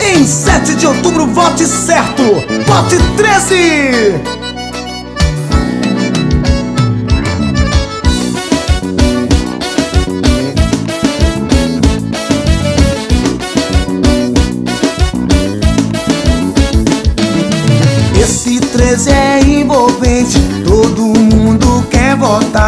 [0.00, 2.22] Em 7 de outubro, vote certo!
[2.22, 3.54] Vote 13!
[18.22, 22.63] Esse 13 é envolvente, todo mundo quer votar.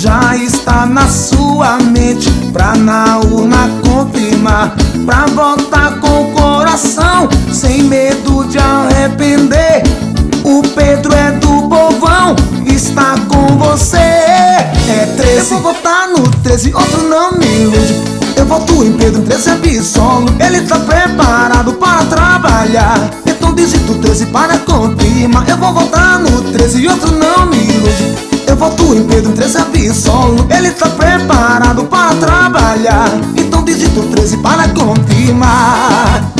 [0.00, 4.74] Já está na sua mente, pra na urna confirmar.
[5.04, 9.82] Pra votar com o coração, sem medo de arrepender.
[10.42, 12.34] O Pedro é do povão,
[12.64, 13.98] está com você.
[13.98, 18.02] É 13, eu vou votar no 13, outro não me ilude.
[18.36, 20.34] Eu voto em Pedro, 13 absolo.
[20.40, 23.10] Ele tá preparado para trabalhar.
[23.26, 26.49] Então digito 13 para confirmar Eu vou votar no 13
[28.60, 36.30] voto em Pedro, 13 absolo Ele tá preparado para trabalhar Então digito 13 para confirmar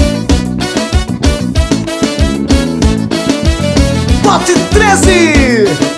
[4.23, 5.91] Vote 13!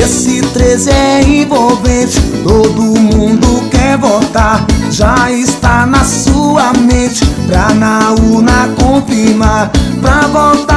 [0.00, 4.64] Esse 13 é envolvente, todo mundo quer votar.
[4.90, 9.70] Já está na sua mente, pra na urna confirmar.
[10.00, 10.71] Pra votar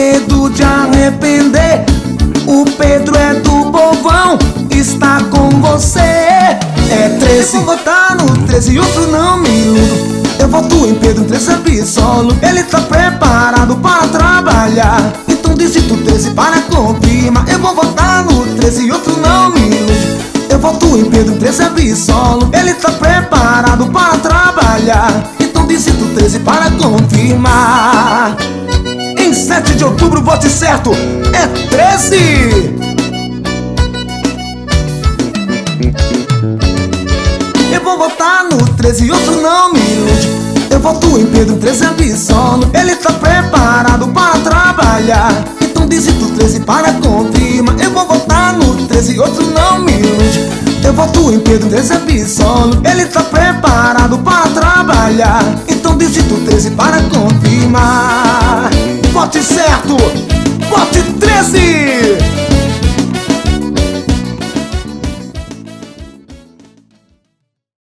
[0.00, 1.84] medo de arrepender.
[2.46, 4.38] O Pedro é do povão,
[4.70, 6.00] está com você.
[6.00, 10.20] É 13, eu vou votar no 13 e outro não me iludo.
[10.38, 12.36] Eu voto em Pedro, 13 absolo.
[12.42, 15.12] Ele tá preparado para trabalhar.
[15.28, 20.18] Então digito 13 para confirmar Eu vou votar no 13 e outro não me ilude
[20.48, 26.70] Eu voto em Pedro, 13 absolo Ele tá preparado para trabalhar Então digito 13 para
[26.70, 28.36] confirmar
[29.30, 30.90] Em 7 de outubro, vote certo.
[31.32, 32.16] É 13!
[37.72, 40.28] Eu vou votar no 13 e outro não me ilude.
[40.68, 45.44] Eu voto em Pedro, 13 absolo Ele tá preparado para trabalhar.
[45.60, 47.78] Então digito 13 para confirmar.
[47.78, 50.50] Eu vou votar no 13 e outro não me ilude.
[50.84, 55.44] Eu voto em Pedro, 13 absolo Ele tá preparado para trabalhar.
[55.68, 57.09] Então digito 13 para confirmar
[59.20, 59.96] Vote certo!
[60.70, 62.09] Vote 13!